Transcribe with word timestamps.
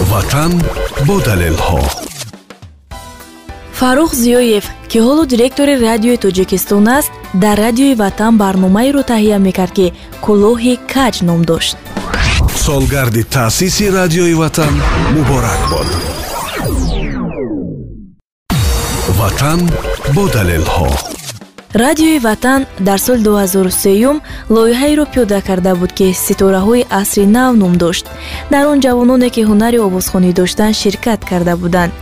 ватан 0.00 0.52
бо 1.06 1.16
далелҳо. 1.28 1.80
Фаррух 3.78 4.12
зиёев 4.22 4.64
ки 4.90 4.98
ҳоло 5.06 5.24
директори 5.32 5.74
радиои 5.88 6.22
тоҷикистон 6.24 6.86
аст 6.98 7.10
дар 7.42 7.56
радиои 7.64 7.94
ватан 8.02 8.32
барномаеро 8.42 9.02
таҳия 9.12 9.38
мекард 9.46 9.72
ки 9.78 9.86
кӯлоҳи 10.24 10.74
каҷ 10.92 11.14
ном 11.28 11.40
дошт. 11.50 11.76
Солгарди 12.66 13.22
таъсиси 13.34 13.86
радиои 13.98 14.34
ватан 14.42 14.74
муборак 15.14 15.62
бод 15.72 15.88
ватан 19.18 19.60
бо 20.14 20.24
далелҳо 20.36 20.88
радиои 21.74 22.18
ватан 22.18 22.66
дар 22.78 22.98
соли 22.98 23.22
2003 23.22 24.20
лоиҳаеро 24.50 25.04
пиёда 25.12 25.40
карда 25.40 25.74
буд 25.74 25.92
ки 25.92 26.12
ситораҳои 26.26 26.86
асри 26.90 27.26
нав 27.26 27.56
ном 27.56 27.74
дошт. 27.82 28.06
Дар 28.50 28.66
он 28.66 28.78
ҷавононе 28.80 29.28
ки 29.34 29.42
ҳунари 29.48 29.78
овозхонӣ 29.86 30.32
доштанд 30.32 30.76
ширкат 30.82 31.20
карда 31.30 31.56
буданд. 31.56 31.92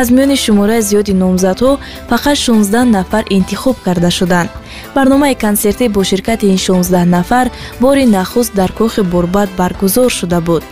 Аз 0.00 0.06
миёни 0.14 0.36
шумораи 0.44 0.82
зиёди 0.88 1.12
номзадҳо 1.22 1.72
фақат 2.10 2.36
16 2.36 2.84
нафар 2.96 3.24
интихоб 3.28 3.76
карда 3.86 4.10
шуданд. 4.10 4.50
Барномаи 4.94 5.34
консертӣ 5.44 5.88
бо 5.88 6.00
ширкати 6.04 6.46
ин 6.46 6.58
16 6.58 7.04
нафар 7.04 7.46
бори 7.80 8.06
нахуст 8.06 8.54
дар 8.54 8.70
кӯхи 8.78 9.02
бурбат 9.02 9.48
баргузор 9.58 10.10
шуда 10.10 10.40
буд. 10.40 10.62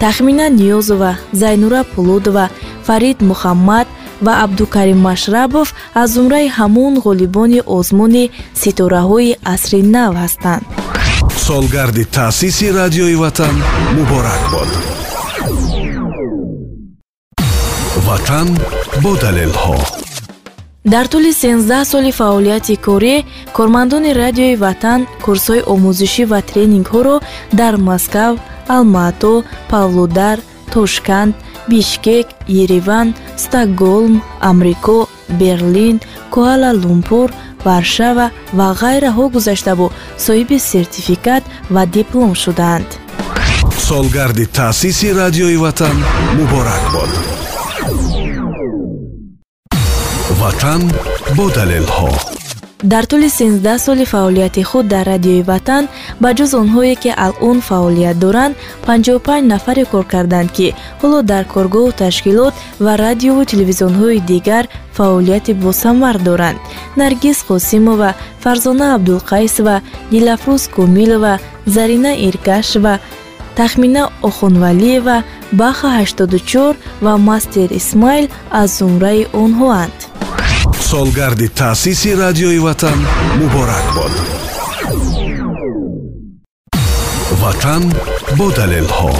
Тахмина 0.00 0.46
ниёзова 0.50 1.12
зайнура 1.32 1.84
пулудова 1.84 2.50
фарид 2.86 3.18
мухаммад 3.22 3.86
ва 4.24 4.32
абдукарим 4.44 5.00
машрабов 5.08 5.68
аз 5.94 6.08
зумраи 6.14 6.48
ҳамон 6.58 6.92
ғолибони 7.06 7.60
озмуни 7.76 8.24
ситораҳои 8.62 9.36
асри 9.54 9.80
нав 9.94 10.12
ҳастанд. 10.22 10.62
Солгарди 11.46 12.04
таъсиси 12.16 12.66
радиои 12.78 13.16
ватан 13.22 13.54
муборак 13.96 14.42
бод 14.52 14.70
ватан 18.06 18.48
бо 19.02 19.12
далелҳо. 19.24 19.78
Дар 20.92 21.06
тӯли 21.12 21.32
16 21.32 21.84
соли 21.92 22.12
фаъолияти 22.12 22.76
корӣ 22.86 23.16
кормандони 23.56 24.10
радиои 24.22 24.56
ватан 24.64 25.00
курсҳои 25.24 25.66
омӯзишӣ 25.72 26.24
ва 26.32 26.40
тренингҳоро 26.48 27.16
дар 27.60 27.74
москав 27.88 28.32
алмато 28.76 29.34
павлодар 29.70 30.38
тошканд 30.72 31.32
бишкек 31.68 32.26
ереван 32.62 33.14
стокголм 33.36 34.22
амрико 34.40 35.08
берлин 35.40 36.00
куала 36.30 36.70
лумпур 36.82 37.28
варшава 37.64 38.26
ва 38.58 38.68
ғайраҳо 38.82 39.24
гузашта 39.34 39.72
бо 39.80 39.86
соҳиби 40.24 40.58
сертификат 40.70 41.44
ва 41.74 41.82
диплом 41.96 42.32
шудаанд 42.42 42.90
солгарди 43.88 44.46
таъсиси 44.46 45.08
радиои 45.20 45.56
ватан 45.64 45.96
муборак 46.36 46.84
бод 46.94 47.12
ватан 50.40 50.82
бо 51.36 51.44
далелҳо 51.56 52.31
дар 52.82 53.04
тӯли 53.04 53.28
13 53.30 53.78
соли 53.78 54.04
фаъолияти 54.04 54.62
худ 54.62 54.88
дар 54.88 55.06
радиои 55.06 55.42
ватан 55.42 55.84
ба 56.22 56.30
ҷуз 56.38 56.50
онҳое 56.62 56.94
ки 57.02 57.10
алъон 57.26 57.58
фаъолият 57.68 58.18
доранд 58.18 58.56
55 58.86 59.42
нафаре 59.52 59.84
кор 59.92 60.04
карданд 60.12 60.50
ки 60.56 60.74
ҳоло 61.02 61.18
дар 61.32 61.44
коргоҳу 61.54 61.92
ташкилот 62.02 62.54
ва 62.84 62.92
радиову 63.04 63.42
телевизионҳои 63.52 64.24
дигар 64.30 64.64
фаъолияти 64.96 65.52
босамар 65.64 66.16
доранд. 66.28 66.58
Наргиз 67.00 67.38
қосимова 67.50 68.10
фарзона 68.42 68.86
абдулқайсова 68.96 69.76
дилафрӯз 70.12 70.62
комилова 70.76 71.34
зарина 71.74 72.12
иргашева 72.26 72.94
тахмина 73.58 74.02
охунвалиева 74.28 75.16
баха 75.52 75.88
84 76.02 76.76
ва 77.04 77.18
мастер 77.28 77.68
исмоил 77.80 78.26
аз 78.50 78.68
зумраи 78.78 79.26
онҳоанд 79.42 79.98
солгарди 80.90 81.48
таъсиси 81.48 82.10
радиои 82.22 82.58
ватан 82.58 82.98
муборак 83.38 83.86
бод 83.96 84.14
ватан 87.42 87.82
бо 88.38 88.46
далелҳо. 88.58 89.12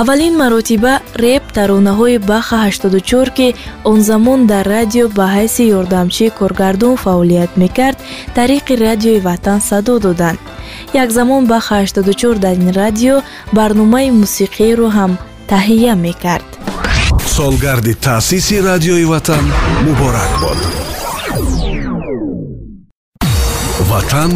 Аввалин 0.00 0.34
маротиба 0.42 0.94
реп 1.22 1.44
таронаҳои 1.56 2.18
баха 2.30 2.58
84 2.68 3.30
ки 3.36 3.48
он 3.84 4.00
замон 4.10 4.40
дар 4.46 4.64
радио 4.76 5.04
ба 5.18 5.26
ҳайси 5.36 5.62
ёрдамчии 5.78 6.34
коргардон 6.38 6.94
фаъолият 7.04 7.52
мекард 7.62 7.98
тариқи 8.36 8.74
радиои 8.86 9.20
ватан 9.28 9.60
садо 9.68 9.94
доданд 10.06 10.40
як 11.02 11.08
замон 11.10 11.42
баха 11.46 11.74
84 11.74 12.38
дар 12.44 12.54
ин 12.64 12.70
радио 12.80 13.14
барномаи 13.58 14.10
мусиқиеро 14.22 14.88
ҳам 14.96 15.12
таҳия 15.50 15.94
мекард 16.06 16.48
солгарди 17.36 17.94
таъсиси 17.94 18.56
радиои 18.68 19.04
ватан 19.12 19.44
муборак 19.84 20.32
бод 20.42 20.60
ватан 23.90 24.32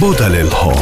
бо 0.00 0.08
далелҳо. 0.20 0.74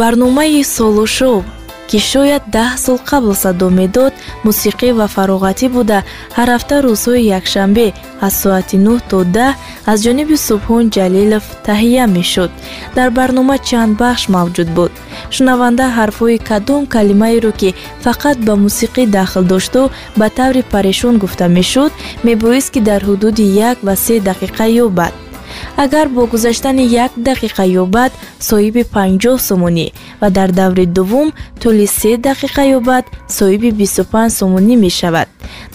Барномаи 0.00 0.62
солушов 0.76 1.42
ки 1.88 1.98
шояд 2.10 2.44
даҳ 2.56 2.72
сол 2.84 2.98
қабл 3.10 3.32
садо 3.42 3.68
медод 3.78 4.12
мусиқӣ 4.46 4.88
ва 4.98 5.06
фароғатӣ 5.14 5.66
буда 5.76 5.98
ҳар 6.36 6.48
ҳафта 6.54 6.76
рӯзҳои 6.86 7.28
якшанбе 7.38 7.86
аз 8.26 8.34
соати 8.42 8.76
9 8.78 9.00
то 9.10 9.18
10 9.24 9.54
аз 9.90 9.98
ҷониби 10.04 10.36
субҳон 10.48 10.84
ҷалилов 10.96 11.44
таҳия 11.66 12.04
мешуд. 12.16 12.50
Дар 12.96 13.08
барнома 13.18 13.56
чанд 13.68 13.92
бахш 14.02 14.22
мавҷуд 14.36 14.68
буд. 14.76 14.92
Шунаванда 15.34 15.86
ҳарфҳои 15.96 16.38
кадом 16.48 16.82
калимаеро 16.94 17.52
ки 17.60 17.70
фақат 18.04 18.36
ба 18.46 18.54
мусиқӣ 18.64 19.02
дахл 19.16 19.42
дошту 19.52 19.82
ба 20.18 20.26
таври 20.38 20.62
парешон 20.72 21.14
гуфта 21.22 21.46
мешуд 21.56 21.92
мебоист 22.26 22.68
ки 22.74 22.80
дар 22.88 23.00
ҳудуди 23.08 23.46
як 23.70 23.76
ва 23.86 23.94
се 24.04 24.14
дақиқа 24.28 24.66
ёбад 24.86 25.14
агар 25.76 26.08
бо 26.08 26.26
гузаштани 26.26 26.84
як 26.86 27.12
дақиқа 27.28 27.64
ёбад 27.82 28.12
соҳиби 28.48 28.82
панҷоҳ 28.94 29.36
сомонӣ 29.48 29.86
ва 30.20 30.28
дар 30.30 30.50
даври 30.60 30.86
дуввум 30.96 31.28
тӯли 31.60 31.86
се 31.98 32.12
дақиқа 32.28 32.62
ёбад 32.78 33.04
соҳиби 33.36 33.70
бисту 33.80 34.02
панҷ 34.12 34.30
сомонӣ 34.40 34.74
мешавад. 34.86 35.28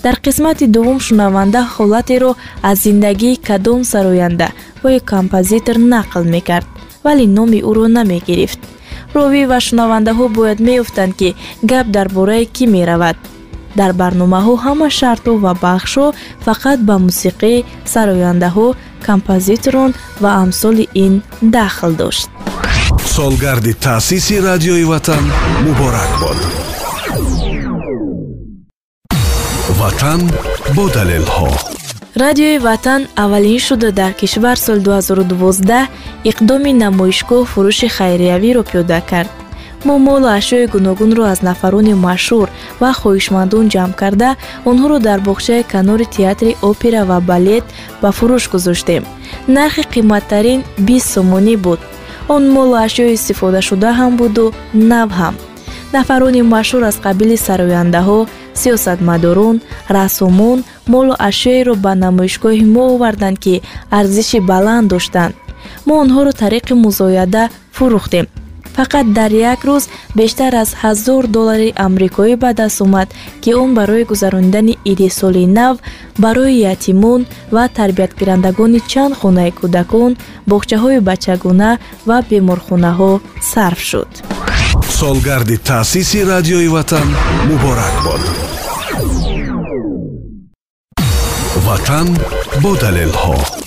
Дар 0.03 0.15
қисмати 0.25 0.65
дуввум 0.75 0.99
шунаванда 1.07 1.61
ҳолатеро 1.75 2.31
аз 2.69 2.77
зиндагии 2.85 3.41
кадом 3.47 3.83
сароянда 3.91 4.47
ва 4.83 4.99
композитор 5.13 5.77
нақл 5.93 6.23
мекард 6.35 6.67
вале 7.03 7.25
номи 7.37 7.59
ӯро 7.69 7.85
намегирифт. 7.97 8.61
Ровӣ 9.15 9.41
ва 9.51 9.59
шунавандаҳо 9.67 10.25
бояд 10.37 10.59
меёфтанд 10.67 11.13
ки 11.19 11.29
гап 11.71 11.85
дар 11.95 12.07
бораи 12.15 12.45
кӣ 12.55 12.65
меравад. 12.75 13.17
Дар 13.79 13.91
барномаҳо 14.01 14.53
ҳама 14.65 14.87
шартҳо 14.99 15.33
ва 15.43 15.53
бахшҳо 15.63 16.07
фақат 16.45 16.79
ба 16.87 16.95
мусиқӣ 17.05 17.53
сарояндаҳо 17.93 18.67
композиторон 19.07 19.93
ва 20.21 20.31
амсоли 20.43 20.87
ин 20.93 21.21
дахл 21.41 21.91
дошт. 21.91 22.29
Солгарди 23.15 23.73
таъсиси 23.73 24.41
радиои 24.41 24.83
ватан 24.83 25.23
муборак 25.63 26.11
бод 26.21 26.39
ватан 29.79 30.21
бо 30.75 30.83
далелҳо. 30.95 31.51
Радиои 32.23 32.57
ватан 32.67 33.01
аввалин 33.23 33.59
шуда 33.67 33.91
дар 33.99 34.13
кишвар 34.19 34.57
соли 34.65 34.81
2012 34.81 35.87
иқдоми 36.29 36.71
намоишгоҳ 36.83 37.43
фурӯши 37.51 37.87
хайриявиро 37.97 38.63
пиёда 38.69 38.99
кард 39.09 39.31
мо 39.85 39.97
молу 39.97 40.27
ашёи 40.39 40.65
гуногунро 40.73 41.23
аз 41.33 41.39
нафарони 41.49 41.93
машҳур 42.07 42.47
ва 42.81 42.91
хоҳишмандон 42.99 43.65
ҷамъ 43.73 43.93
карда 44.01 44.29
онҳоро 44.69 44.97
дар 45.07 45.19
боғчаи 45.27 45.67
канори 45.73 46.05
театри 46.15 46.51
опера 46.69 47.01
ва 47.09 47.17
балет 47.29 47.65
ба 48.01 48.09
фурӯш 48.17 48.43
гузоштем. 48.53 49.03
Нархи 49.55 49.83
қиматтарин 49.93 50.59
бист 50.87 51.07
сомонӣ 51.13 51.55
буд. 51.65 51.79
Он 52.35 52.43
молу 52.55 52.75
ашёи 52.85 53.13
истифодашуда 53.17 53.89
ҳам 53.99 54.11
буду 54.21 54.45
нав 54.91 55.09
ҳам. 55.19 55.35
Нафарони 55.95 56.41
машҳур 56.55 56.83
аз 56.89 56.97
қабили 57.05 57.37
сарояндаҳо 57.47 58.19
сиёсатмадорон 58.61 59.55
рассомон 59.95 60.59
молу 60.93 61.13
ашёеро 61.29 61.73
ба 61.83 61.91
намоишгоҳи 62.03 62.65
мо 62.75 62.83
оварданд 62.93 63.37
ки 63.43 63.55
арзиши 63.99 64.39
баланд 64.51 64.85
доштанд. 64.93 65.33
Мо 65.87 65.93
онҳоро 66.03 66.31
тариқи 66.43 66.73
музояда 66.85 67.43
фурӯхтем 67.75 68.27
фақат 68.77 69.07
дар 69.17 69.31
як 69.31 69.61
рӯз 69.67 69.83
бештар 70.19 70.51
аз 70.63 70.69
ҳазор 70.81 71.23
доллари 71.35 71.69
амрикоӣ 71.85 72.33
ба 72.43 72.49
даст 72.59 72.81
омад 72.85 73.09
ки 73.41 73.51
он 73.61 73.69
барои 73.79 74.03
гузарондани 74.11 74.73
иди 74.91 75.09
соли 75.19 75.45
нав 75.57 75.75
барои 76.23 76.61
ятимон 76.73 77.21
ва 77.55 77.63
тарбиятгирандагони 77.77 78.79
чанд 78.91 79.13
хонаи 79.19 79.51
кӯдакон 79.59 80.11
боғчаҳои 80.51 80.99
бачагона 81.09 81.71
ва 82.07 82.17
беморхонаҳо 82.29 83.11
сарф 83.51 83.79
шуд. 83.89 84.11
Солгарди 84.99 85.57
таъсиси 85.57 86.19
радиои 86.31 86.67
ватан 86.75 87.07
муборак 87.47 87.95
бод. 88.05 88.23
Ватан 91.65 92.07
бо 92.63 92.71
далелҳо 92.83 93.58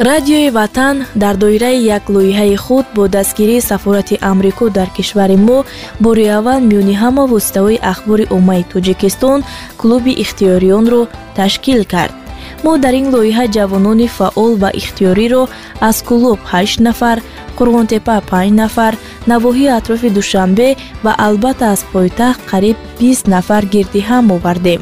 радиои 0.00 0.50
ватан 0.50 1.04
дар 1.14 1.36
доираи 1.36 1.84
як 1.96 2.04
лоиҳаи 2.14 2.56
худ 2.56 2.86
бо 2.96 3.08
дастгирии 3.08 3.60
сафорати 3.60 4.18
амрико 4.30 4.66
дар 4.70 4.88
кишвари 4.96 5.36
мо 5.36 5.58
бори 6.04 6.26
аввал 6.38 6.60
миёни 6.70 6.94
ҳама 7.02 7.24
воситаҳои 7.32 7.82
ахбори 7.92 8.26
уммаи 8.36 8.64
тоҷикистон 8.72 9.40
клуби 9.80 10.12
ихтиёриёнро 10.22 11.02
ташкил 11.36 11.80
кард. 11.92 12.14
Мо 12.64 12.72
дар 12.84 12.94
ин 13.00 13.06
лоиҳа 13.14 13.44
ҷавонони 13.56 14.08
фаъол 14.16 14.52
ва 14.62 14.70
ихтиёриро 14.80 15.42
аз 15.88 15.96
кулуб 16.08 16.40
ҳашт 16.52 16.78
нафар 16.86 17.18
қурғонтепа 17.58 18.16
панҷ 18.30 18.52
нафар 18.62 18.94
навоҳии 19.30 19.74
атрофи 19.78 20.08
душанбе 20.18 20.68
ва 21.04 21.12
албатта 21.26 21.66
аз 21.74 21.80
пойтахт 21.92 22.40
қариб 22.50 22.76
бист 23.00 23.24
нафар 23.34 23.62
гирди 23.74 24.00
ҳам 24.08 24.24
овардем 24.36 24.80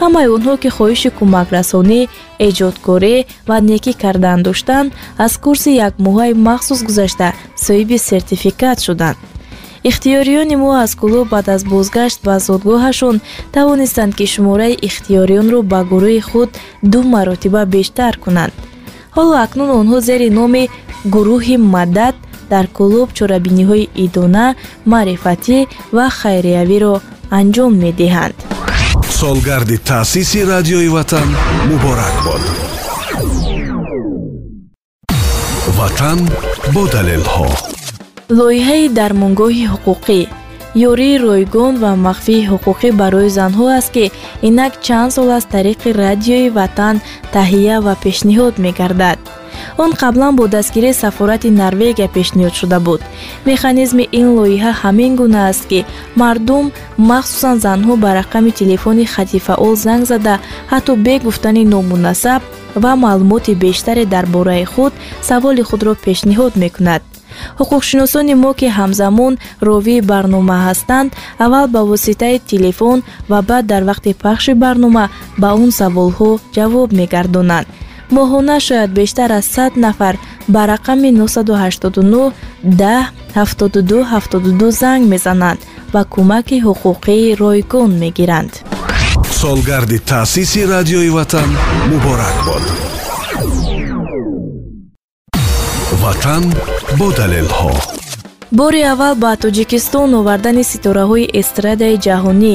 ҳамаи 0.00 0.28
онҳо 0.36 0.54
ки 0.62 0.68
хоҳиши 0.76 1.10
кӯмакрасонӣ 1.18 2.00
эҷодкорӣ 2.46 3.16
ва 3.48 3.56
некӣ 3.70 3.92
кардан 4.02 4.38
доштанд 4.48 4.88
аз 5.24 5.32
курси 5.44 5.70
якмоҳаи 5.88 6.32
махсус 6.48 6.80
гузашта 6.88 7.28
соҳиби 7.64 7.96
сертификат 8.08 8.78
шуданд. 8.86 9.18
Ихтиёриёни 9.88 10.56
мо 10.62 10.70
аз 10.84 10.92
клуб 11.00 11.26
баъд 11.34 11.46
аз 11.54 11.62
бозгашт 11.72 12.18
ба 12.26 12.34
зодгоҳашон 12.46 13.16
тавонистанд 13.54 14.12
ки 14.18 14.26
шумораи 14.34 14.78
ихтиёриёнро 14.88 15.58
ба 15.72 15.80
гурӯҳи 15.90 16.22
худ 16.28 16.50
ду 16.92 16.98
маротиба 17.14 17.62
бештар 17.74 18.12
кунанд. 18.24 18.54
Ҳоло 19.16 19.34
акнун 19.44 19.70
онҳо 19.80 19.98
зери 20.08 20.28
номи 20.38 20.62
гурӯҳи 21.14 21.56
мадад 21.74 22.14
дар 22.52 22.66
клуб 22.76 23.08
чорабиниҳои 23.18 23.90
идона 24.04 24.46
маърифатӣ 24.92 25.58
ва 25.96 26.06
хайриявиро 26.20 26.94
анҷом 27.38 27.72
медиҳанд 27.84 28.55
солгарди 29.10 29.78
таъсиси 29.78 30.40
радиои 30.46 30.88
ватан 30.88 31.28
муборак 31.68 32.16
бод 32.26 32.42
ватан 35.78 36.18
бо 36.74 36.82
далелҳо. 36.94 37.48
Лоиҳаи 38.38 38.86
дармонгоҳи 38.98 39.64
ҳуқуқӣ. 39.72 40.20
Ёрии 40.90 41.16
ройгон 41.26 41.74
ва 41.82 41.92
махфии 42.06 42.46
ҳуқуқӣ 42.50 42.88
барои 43.00 43.34
занҳо 43.38 43.66
аст 43.78 43.90
ки 43.94 44.04
инак 44.48 44.72
чанд 44.86 45.10
сол 45.16 45.28
аз 45.38 45.44
тариқи 45.54 45.88
радиои 46.02 46.54
ватан 46.58 46.96
таҳия 47.34 47.76
ва 47.86 47.94
пешниҳод 48.04 48.54
мегардад 48.64 49.18
он 49.78 49.92
қаблан 49.92 50.36
бо 50.36 50.48
дастгирии 50.48 50.92
сафорати 50.92 51.50
норвегия 51.50 52.08
пешниҳод 52.08 52.54
шуда 52.54 52.78
буд. 52.80 53.00
Механизми 53.44 54.08
ин 54.12 54.28
лоиҳа 54.36 54.72
ҳамин 54.82 55.12
гуна 55.20 55.48
аст 55.50 55.64
ки 55.70 55.84
мардум 56.20 56.72
махсусан 57.10 57.56
занҳо 57.66 57.96
ба 58.02 58.10
рақами 58.20 58.52
телефони 58.60 59.04
хати 59.14 59.38
фаъол 59.46 59.74
занг 59.76 60.04
зада 60.06 60.34
ҳатто 60.72 60.92
бе 60.96 61.14
гуфтани 61.18 61.64
ному 61.64 61.96
насаб 61.96 62.42
ва 62.82 62.92
маълумоти 62.96 63.54
бештаре 63.54 64.04
дар 64.14 64.26
бораи 64.26 64.64
худ 64.64 64.92
саволи 65.28 65.62
худро 65.68 65.92
пешниҳод 66.04 66.52
мекунад. 66.64 67.02
Ҳуқуқшиносони 67.58 68.34
мо 68.42 68.50
ки 68.58 68.68
ҳамзамон 68.78 69.34
ровии 69.68 70.06
барнома 70.10 70.56
ҳастанд 70.66 71.10
аввал 71.44 71.66
ба 71.74 71.80
воситаи 71.90 72.36
телефон 72.52 72.98
ва 73.30 73.38
баъд 73.48 73.64
дар 73.72 73.82
вақти 73.90 74.10
пахши 74.24 74.52
барнома 74.64 75.04
ба 75.42 75.48
он 75.62 75.70
саволҳо 75.80 76.30
ҷавоб 76.56 76.88
мегардонанд 77.00 77.66
моҳона 78.10 78.60
шояд 78.60 78.90
бештар 78.98 79.30
аз 79.38 79.46
сад 79.54 79.72
нафар 79.76 80.14
ба 80.48 80.62
рақами 80.72 81.10
989 81.12 82.32
107272 82.64 84.70
занг 84.70 85.08
мезананд 85.12 85.60
ва 85.94 86.02
кӯмаки 86.14 86.56
ҳуқуқии 86.66 87.36
ройгон 87.42 87.90
мегиранд. 88.02 88.52
Солгарди 89.40 89.98
таъсиси 89.98 90.62
радиои 90.72 91.10
ватан 91.10 91.50
муборак 91.90 92.36
бод 92.46 92.64
ватан 96.02 96.44
бо 96.98 97.06
далелҳо. 97.18 97.72
Бори 98.58 98.82
аввал 98.92 99.14
ба 99.24 99.32
тоҷикистон 99.42 100.10
овардани 100.20 100.64
ситораҳои 100.72 101.30
эстрадаи 101.40 101.96
ҷаҳонӣ 102.06 102.54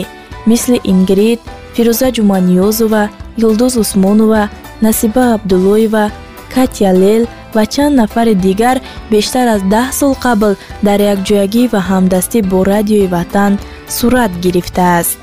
мисли 0.50 0.78
ингрид 0.92 1.40
фирӯза 1.76 2.08
ҷуманиёзова 2.16 3.04
юлдуз 3.48 3.74
усмонова 3.84 4.44
насиба 4.82 5.34
абдуллоева 5.34 6.06
катя 6.54 6.94
лел 6.94 7.24
ва 7.56 7.66
чанд 7.66 7.96
нафари 7.96 8.36
дигар 8.36 8.78
бештар 9.12 9.48
аз 9.56 9.62
даҳ 9.74 9.88
сол 10.00 10.14
қабл 10.26 10.54
дар 10.88 11.00
якҷоягӣ 11.14 11.64
ва 11.74 11.82
ҳамдастӣ 11.90 12.40
бо 12.52 12.60
радиои 12.74 13.08
ватан 13.16 13.54
сурат 13.98 14.32
гирифтааст. 14.44 15.18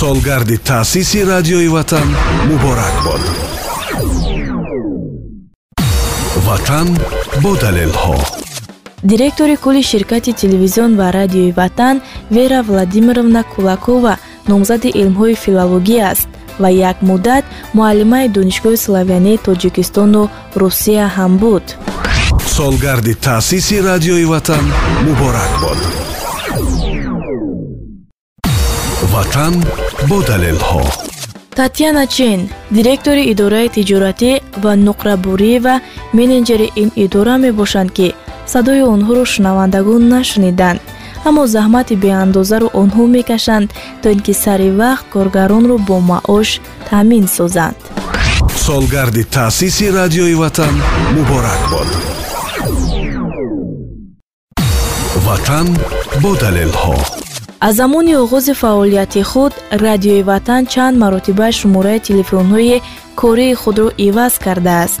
Солгарди 0.00 0.56
таъсиси 0.68 1.20
радиои 1.32 1.68
ватан 1.76 2.08
муборак 2.48 2.96
бод. 3.06 3.22
Ватан 6.46 6.88
бо 7.42 7.50
далелҳо. 7.62 8.16
Директори 9.12 9.56
кулли 9.56 9.82
ширкати 9.82 10.32
телевизион 10.32 10.90
ва 11.00 11.12
радиои 11.18 11.52
ватан 11.52 11.96
вера 12.30 12.62
владимировна 12.62 13.42
кулакова 13.52 14.14
номзади 14.48 14.88
илмҳои 15.00 15.34
филология 15.44 16.02
аст 16.12 16.28
ва 16.62 16.68
як 16.90 16.96
муддат 17.08 17.44
муаллимаи 17.76 18.28
донишгоҳи 18.36 18.82
славянии 18.86 19.42
тоҷикистону 19.46 20.22
русия 20.60 21.06
ҳам 21.16 21.32
буд. 21.42 21.64
Солгарди 22.56 23.14
таъсиси 23.26 23.76
радиои 23.88 24.26
ватан 24.32 24.64
муборак 25.04 25.52
бод 25.62 25.80
ватан 29.12 29.54
бо 30.08 30.18
далелҳо. 30.30 30.84
Татьяна 31.60 32.04
чен 32.16 32.40
директори 32.76 33.22
идораи 33.32 33.68
тиҷоратӣ 33.76 34.32
ва 34.62 34.72
нуқрабуриева 34.86 35.74
менеҷери 36.18 36.68
ин 36.82 36.88
идора 37.04 37.34
мебошанд 37.44 37.90
ки 37.96 38.08
садои 38.52 38.82
онҳоро 38.94 39.24
шунавандагон 39.32 40.02
нашуниданд 40.14 40.80
аммо 41.28 41.42
заҳмати 41.56 41.94
беандозаро 42.04 42.68
онҳо 42.82 43.02
мекашанд 43.16 43.68
то 44.02 44.06
ин 44.14 44.20
ки 44.26 44.34
сари 44.42 44.70
вақт 44.80 45.04
коргаронро 45.14 45.76
бо 45.88 45.96
маош 46.10 46.48
таъмин 46.88 47.26
созанд 47.36 47.78
солгарди 48.66 49.24
таъсиси 49.24 49.86
радиои 49.98 50.34
ватан 50.42 50.74
муборак 51.14 51.62
бод 51.72 51.88
ватан 55.26 55.66
бо 56.22 56.30
далелҳо. 56.42 56.94
Аз 57.66 57.74
замони 57.80 58.14
оғози 58.24 58.54
фаъолияти 58.62 59.22
худ 59.30 59.52
радиои 59.84 60.22
ватан 60.30 60.62
чанд 60.72 60.94
маротиба 61.02 61.48
шумораи 61.58 62.04
телефонҳои 62.08 62.82
кории 63.20 63.54
худро 63.62 63.88
иваз 64.08 64.34
кардааст. 64.44 64.98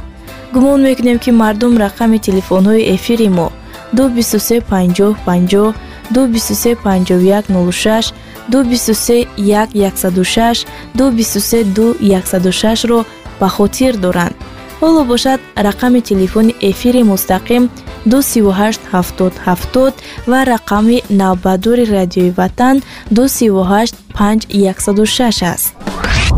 Гумон 0.52 0.80
мекунем 0.88 1.18
ки 1.24 1.30
мардум 1.40 1.74
рақами 1.84 2.18
телефонҳои 2.26 2.86
эфири 2.94 3.28
мо 3.36 3.48
2235050 3.94 5.74
2235106 6.14 8.12
23106 8.48 10.66
23216ро 10.96 13.04
ба 13.40 13.48
хотир 13.48 13.96
доранд. 13.96 14.34
Ҳоло 14.80 15.04
бошад 15.04 15.40
рақами 15.66 16.00
телефони 16.10 16.54
эфири 16.70 17.02
мустақим 17.12 17.62
23870 18.06 19.94
ва 20.26 20.40
рақами 20.52 21.02
навбадори 21.10 21.84
радиои 21.96 22.30
ватан 22.30 22.82
238506 23.14 25.42
аст. 25.54 25.74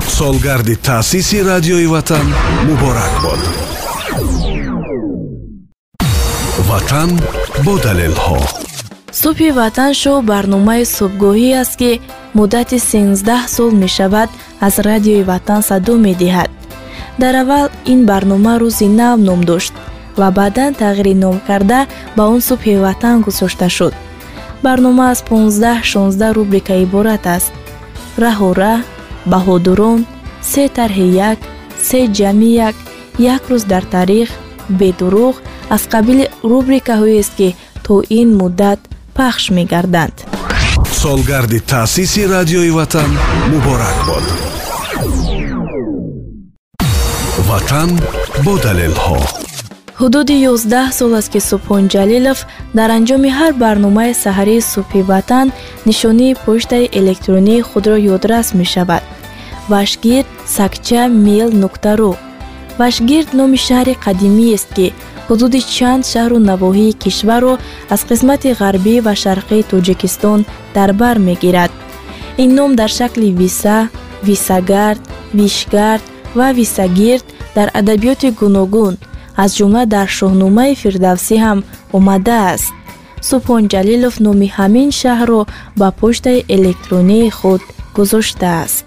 Солгарди 0.09 0.77
таъсиси 0.77 1.45
радиои 1.45 1.87
ватан 1.87 2.35
муборак 2.67 3.13
бод 3.23 3.39
ватан 6.69 7.11
бо 7.65 7.75
далелҳо 7.87 8.39
субҳи 9.23 9.51
ватан 9.61 9.93
шоу 10.03 10.19
барномаи 10.33 10.85
субҳгоҳӣ 10.97 11.51
аст 11.63 11.75
ки 11.81 11.91
муддати 12.39 12.79
13 12.79 13.55
сол 13.55 13.71
мешавад 13.83 14.29
аз 14.67 14.75
радиои 14.89 15.23
ватан 15.31 15.61
садо 15.69 15.95
медиҳад. 16.07 16.51
Дар 17.21 17.35
аввал 17.43 17.67
ин 17.93 18.01
барнома 18.11 18.55
рӯзи 18.63 18.89
нав 19.01 19.17
ном 19.29 19.41
дошт 19.51 19.75
ва 20.21 20.29
баъдан 20.39 20.71
тағйири 20.83 21.15
ном 21.25 21.37
карда 21.49 21.81
ба 22.17 22.23
он 22.35 22.41
субҳи 22.49 22.75
ватан 22.87 23.17
гузошта 23.27 23.69
шуд. 23.77 23.95
Барнома 24.65 25.05
аз 25.13 25.21
15-16 25.31 26.35
рубрика 26.37 26.75
иборат 26.85 27.25
аст. 27.37 27.53
Раҳора 28.23 28.75
баҳодурон 29.33 29.99
се 30.51 30.65
тарҳи 30.79 31.09
як 31.31 31.39
се 31.89 32.01
ҷамъи 32.19 32.51
як 32.69 32.77
як 33.35 33.43
рӯз 33.51 33.65
дар 33.73 33.85
таърих 33.95 34.31
бедуруғ 34.79 35.35
аз 35.75 35.83
қабили 35.93 36.25
рубрикаҳоест 36.51 37.33
ки 37.39 37.49
то 37.85 37.95
ин 38.21 38.29
муддат 38.41 38.81
пахш 39.17 39.45
мегарданд. 39.57 40.17
Солгарди 41.03 41.61
таъсиси 41.61 42.23
радиои 42.35 42.71
ватан 42.71 43.11
муборак 43.51 43.99
бод. 44.09 44.25
Ватан 47.49 47.91
бо 48.45 48.53
далелҳо. 48.65 49.19
Ҳудуди 50.01 50.35
11 50.47 50.93
сол 50.99 51.13
аст 51.21 51.31
ки 51.33 51.41
субҳон 51.51 51.85
ҷалилов 51.95 52.39
дар 52.79 52.91
анҷоми 52.99 53.31
ҳар 53.39 53.53
барномаи 53.65 54.13
саҳарии 54.25 54.67
субҳи 54.73 55.03
ватан 55.11 55.47
нишонии 55.89 56.39
почтаи 56.45 56.91
электронии 57.01 57.67
худро 57.69 57.97
ёдрас 58.15 58.49
мешавад. 58.61 59.03
Вашгирд 59.73 60.29
сакча 60.57 61.03
мейл 61.25 61.51
нуктару 61.63 62.13
вашгирд 62.81 63.29
номи 63.39 63.59
шаҳри 63.67 63.95
қадимиест 64.05 64.69
ки 64.77 64.87
ҳудуди 65.33 65.61
чанд 65.77 66.03
шаҳру 66.13 66.39
навоҳии 66.51 66.99
кишварро 67.03 67.55
аз 67.95 68.01
қисмати 68.11 68.51
ғарбӣ 68.61 68.95
ва 69.07 69.15
шарқии 69.25 69.69
тоҷикистон 69.73 70.41
дар 70.77 70.91
бар 71.01 71.17
мегирад. 71.29 71.73
Ин 72.43 72.51
ном 72.59 72.71
дар 72.81 72.91
шакли 72.99 73.29
виса 73.41 73.79
висагард 74.29 75.03
вишгард 75.39 76.05
ва 76.39 76.49
висагирд 76.59 77.27
дар 77.57 77.69
адабиёти 77.81 78.29
гуногун 78.41 78.95
аз 79.43 79.51
ҷумла 79.59 79.83
дар 79.95 80.09
шоҳномаи 80.19 80.79
фирдавсӣ 80.83 81.37
ҳам 81.45 81.59
омадааст 81.97 82.73
субҳон 83.29 83.63
ҷалилов 83.73 84.15
номи 84.27 84.49
ҳамин 84.59 84.89
шаҳрро 85.01 85.43
ба 85.81 85.89
почтаи 86.01 86.45
электронии 86.57 87.29
худ 87.39 87.63
гузоштааст 87.97 88.87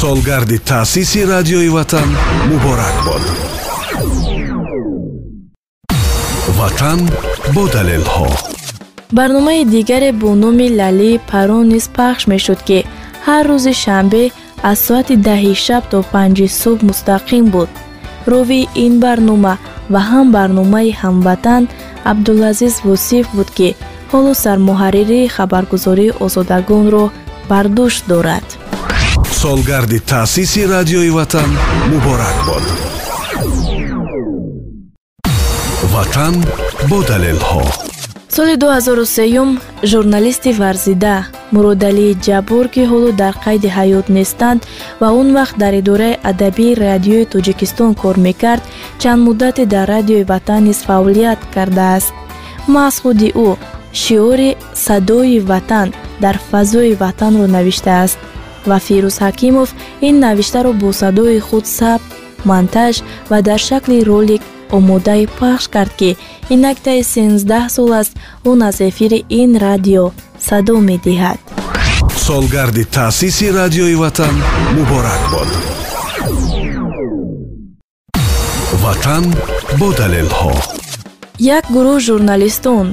солгарди 0.00 0.58
таъсиси 0.70 1.20
радиои 1.32 1.70
ватан 1.76 2.08
муборак 2.48 2.96
бод 3.06 3.24
ватан 6.64 7.00
бо 7.54 7.62
далелҳо 7.76 8.28
барномаи 9.18 9.62
дигаре 9.74 10.10
бо 10.22 10.30
номи 10.42 10.68
лали 10.80 11.12
парон 11.30 11.64
низ 11.72 11.86
пахш 11.96 12.22
мешуд 12.32 12.60
ки 12.68 12.78
ҳар 13.26 13.44
рӯзи 13.50 13.74
шанбе 13.84 14.24
аз 14.70 14.78
соати 14.86 15.14
даҳи 15.28 15.54
шаб 15.66 15.82
то 15.92 15.98
панҷи 16.12 16.46
субҳ 16.60 16.80
мустақим 16.90 17.44
буд 17.54 17.70
ровии 18.32 18.68
ин 18.84 18.94
барнома 19.04 19.54
ва 19.92 20.00
ҳам 20.10 20.26
барномаи 20.36 20.96
ҳамватан 21.02 21.62
абдулазиз 22.10 22.74
восиф 22.88 23.26
буд 23.36 23.50
ки 23.58 23.68
ҳоло 24.12 24.32
сармуҳарририи 24.44 25.32
хабаргузории 25.36 26.16
озодагонро 26.24 27.04
бар 27.50 27.66
дӯш 27.76 27.94
дорад 28.10 28.46
солгарди 29.42 29.98
таъсиси 30.10 30.62
радиои 30.74 31.10
ватан 31.18 31.50
муборак 31.90 32.38
бод 32.48 32.64
ватан 35.94 36.34
бо 36.90 36.98
далелҳо. 37.10 37.62
Соли 38.36 38.56
2003 38.56 39.58
журналисти 39.92 40.50
варзида 40.62 41.16
муродалии 41.54 42.16
ҷаббор 42.26 42.64
ки 42.74 42.82
ҳоло 42.90 43.10
дар 43.22 43.34
қайди 43.44 43.68
ҳаёт 43.78 44.06
нестанд 44.18 44.60
ва 45.00 45.08
он 45.20 45.28
вақт 45.38 45.56
дар 45.62 45.72
идораи 45.80 46.18
адабии 46.30 46.78
радиои 46.86 47.28
тоҷикистон 47.34 47.90
кор 48.02 48.16
мекард 48.26 48.62
чанд 49.02 49.20
муддате 49.26 49.64
дар 49.74 49.86
радиои 49.94 50.28
ватан 50.32 50.60
низ 50.68 50.78
фаъолият 50.88 51.40
кардааст. 51.54 52.12
Маҳз 52.74 52.96
худи 53.02 53.28
ӯ 53.46 53.50
шиори 54.02 54.50
садои 54.86 55.38
ватан 55.50 55.88
дар 56.24 56.36
фазои 56.50 56.98
ватанро 57.02 57.46
навиштааст 57.56 58.18
ва 58.68 58.78
фирӯз 58.86 59.16
ҳакимов 59.24 59.68
ин 60.08 60.14
навиштаро 60.26 60.70
бо 60.82 60.88
садои 61.02 61.38
худ 61.48 61.64
сабт 61.78 62.06
монтаж 62.48 62.94
ва 63.30 63.38
дар 63.48 63.60
шакли 63.68 63.98
ролик 64.10 64.42
омодаи 64.76 65.26
пахш 65.38 65.64
кард 65.74 65.92
ки 66.00 66.10
инак 66.54 66.78
таи 66.84 67.02
сенздаҳ 67.12 67.68
сол 67.76 67.92
аст. 68.00 68.12
Он 68.50 68.62
аз 68.68 68.78
эфири 68.88 69.20
ин 69.40 69.50
радио 69.66 70.04
садо 70.46 70.76
медиҳад. 70.90 71.38
Солгарди 72.26 72.84
таъсиси 72.84 73.46
радиои 73.58 73.94
ватан 74.02 74.34
муборак 74.74 75.22
бод 75.32 75.50
ватан 78.84 79.24
бо 79.78 79.88
далелҳо. 80.00 80.52
Як 81.56 81.64
гурӯҳ 81.74 81.98
журналистон 82.08 82.86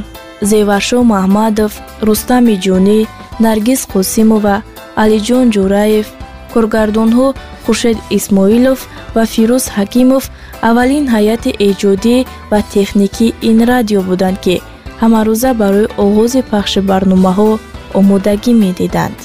зеваршо 0.49 0.99
маҳмадов 1.13 1.71
рустами 2.07 2.55
ҷунӣ 2.65 2.99
наргиз 3.45 3.81
қосимова 3.93 4.55
алиҷон 5.03 5.45
ҷураев 5.55 6.07
коргардонҳо 6.53 7.27
хуршед 7.63 7.97
исмоилов 8.17 8.79
ва 9.15 9.23
фирӯз 9.33 9.65
ҳакимов 9.77 10.23
аввалин 10.69 11.05
ҳайати 11.15 11.51
эҷодӣ 11.69 12.17
ва 12.51 12.59
техникии 12.75 13.35
ин 13.49 13.57
радио 13.71 14.01
буданд 14.09 14.37
ки 14.45 14.55
ҳамарӯза 15.01 15.51
барои 15.61 15.91
оғози 16.05 16.41
пахши 16.51 16.81
барномаҳо 16.91 17.49
омодагӣ 17.99 18.53
медиданд. 18.63 19.17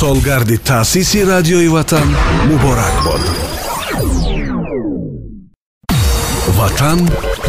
Солгарди 0.00 0.56
таъсиси 0.68 1.20
радиои 1.32 1.68
ватан 1.76 2.08
муборак 2.48 2.96
бод. 3.06 3.22
Ватан 6.58 6.98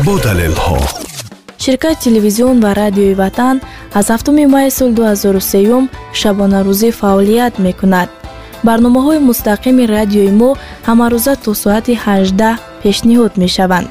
бо 0.06 0.14
далелҳо. 0.26 0.80
Ширкати 1.64 2.02
телевизион 2.06 2.56
ва 2.64 2.72
радиои 2.82 3.14
ватан 3.22 3.56
аз 4.00 4.08
7 4.12 4.48
майи 4.54 4.72
соли 4.78 4.94
2003 4.94 5.88
шабонарӯзӣ 6.20 6.90
фаъолият 7.00 7.54
мекунад 7.66 8.10
барномаҳои 8.68 9.26
мустақими 9.30 9.84
радиои 9.96 10.32
мо 10.42 10.52
ҳамарӯза 10.88 11.34
то 11.44 11.52
соати 11.64 11.94
18 12.06 12.60
пешниҳод 12.82 13.34
мешаванд. 13.44 13.88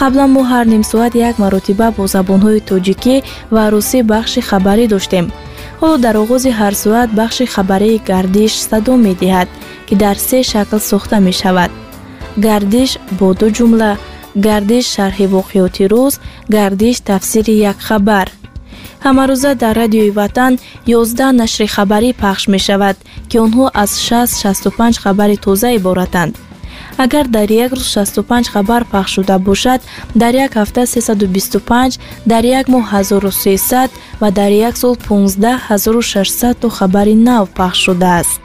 Қаблан 0.00 0.30
мо 0.36 0.42
ҳар 0.50 0.64
нимсоат 0.74 1.12
як 1.28 1.34
маротиба 1.42 1.88
бо 1.96 2.04
забонҳои 2.14 2.64
тоҷикӣ 2.70 3.16
ва 3.54 3.64
русӣ 3.72 3.98
бахши 4.12 4.40
хабарӣ 4.48 4.86
доштем. 4.94 5.26
Ҳоло 5.80 5.96
дар 6.04 6.14
оғози 6.22 6.50
ҳар 6.58 6.74
соат 6.82 7.10
бахши 7.20 7.44
хабарии 7.54 8.02
гардиш 8.10 8.52
садо 8.68 8.94
медиҳад 9.06 9.48
ки 9.86 9.94
дар 10.02 10.16
се 10.28 10.38
шакл 10.52 10.78
сохта 10.90 11.16
мешавад. 11.28 11.70
Гардиш 12.46 12.90
бо 13.18 13.28
ду 13.40 13.48
ҷумла 13.56 13.92
гардиш 14.46 14.84
шарҳи 14.94 15.26
воқеоти 15.36 15.84
рӯз 15.92 16.14
гардиш 16.54 16.96
тафсири 17.08 17.54
як 17.70 17.78
хабар 17.88 18.26
ҳамарӯза 19.06 19.52
дар 19.62 19.74
радиои 19.82 20.10
ватан 20.20 20.52
11 20.86 21.32
нашри 21.40 21.66
хабарӣ 21.74 22.10
пахш 22.22 22.42
мешавад 22.54 22.96
ки 23.30 23.36
онҳо 23.44 23.66
аз 23.82 23.90
665 24.08 24.98
хабари 25.04 25.36
тоза 25.44 25.68
иборатанд. 25.78 26.32
Агар 27.04 27.26
дар 27.36 27.48
як 27.64 27.72
рӯз 27.78 27.88
65 27.94 28.48
хабар 28.54 28.82
пахш 28.92 29.10
шуда 29.14 29.36
бошад 29.38 29.80
дар 30.22 30.34
як 30.34 30.52
ҳафта 30.60 30.82
325 30.86 31.98
дар 32.30 32.44
як 32.58 32.66
моҳ 32.74 32.84
1300 32.92 33.90
ва 34.20 34.28
дар 34.30 34.50
як 34.68 34.74
сол 34.82 34.94
15600 34.96 36.54
то 36.60 36.68
хабари 36.68 37.14
нав 37.14 37.44
пахш 37.58 37.78
шудааст. 37.84 38.40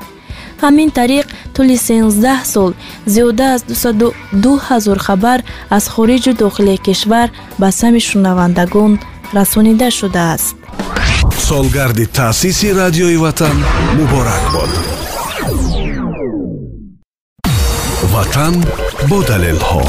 Ҳамин 0.64 0.90
тариқ 1.00 1.26
тӯли 1.56 1.78
13 1.78 2.46
сол 2.54 2.72
зиёда 3.14 3.48
аз 3.56 3.62
202 3.64 4.60
ҳазор 4.68 4.98
хабар 5.08 5.40
аз 5.78 5.86
хориҷу 5.94 6.32
дохилии 6.44 6.84
кишвар 6.86 7.28
ба 7.62 7.72
сами 7.80 8.00
шунавандагон 8.10 9.00
расонида 9.34 9.92
шудааст. 9.92 10.56
Солгарди 11.48 12.06
таъсиси 12.06 12.70
радиои 12.74 13.18
ватан 13.18 13.58
муборак 13.98 14.44
бод 14.54 14.72
ватан 18.14 18.56
бо 19.10 19.18
далелҳо. 19.30 19.84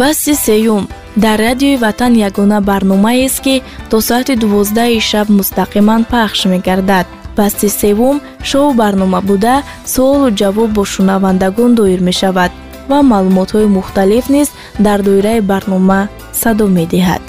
Басти 0.00 0.34
сеюм. 0.46 0.88
Дар 1.24 1.38
радиои 1.46 1.76
ватан 1.84 2.12
ягона 2.28 2.58
барномаест 2.70 3.40
ки 3.44 3.62
то 3.90 3.96
соати 4.08 4.34
дувоздаҳи 4.42 5.00
шаб 5.10 5.26
мустақиман 5.38 6.02
пахш 6.12 6.40
мегардад. 6.52 7.06
Басти 7.36 7.68
севум 7.80 8.16
шоу 8.50 8.68
барнома 8.80 9.20
буда 9.28 9.56
суолу 9.92 10.28
ҷавоб 10.40 10.70
бо 10.76 10.82
шунавандагон 10.92 11.70
доир 11.74 12.00
мешавад 12.08 12.52
ва 12.90 12.98
маълумотҳои 13.12 13.72
мухталиф 13.76 14.26
низ 14.34 14.48
дар 14.86 14.98
доираи 15.06 15.40
барнома 15.50 16.00
садо 16.40 16.66
медиҳад 16.78 17.24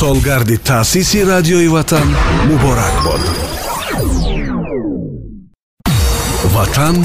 солгарди 0.00 0.56
таъсиси 0.58 1.20
радиои 1.30 1.68
ватан 1.68 2.08
муборак 2.48 2.94
бод 3.06 3.22
ватан 6.54 6.96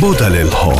бо 0.00 0.08
далелҳо. 0.20 0.76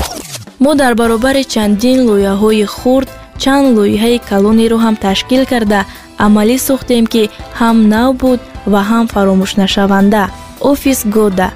Мо 0.65 0.73
дар 0.81 0.93
баробари 1.01 1.45
чандин 1.55 1.99
лоиҳаҳои 2.09 2.67
хурд 2.77 3.09
чанд 3.43 3.67
лоиҳаи 3.77 4.19
калонеро 4.31 4.79
ҳам 4.85 4.95
ташкил 5.05 5.43
карда 5.53 5.81
амалӣ 6.27 6.57
сохтем 6.69 7.05
ки 7.13 7.23
ҳам 7.61 7.77
нав 7.93 8.11
буд 8.23 8.41
ва 8.73 8.81
ҳам 8.91 9.05
фаромӯшнашаванда 9.13 10.23
офис 10.71 10.99
года 11.17 11.49